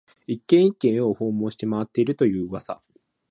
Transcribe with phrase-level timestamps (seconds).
[0.25, 2.81] 一軒、一軒、家を訪問して回っていると言う噂